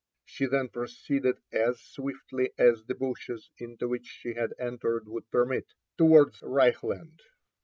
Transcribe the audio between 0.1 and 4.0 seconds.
She then pro ceeded as swiftly as the bushes into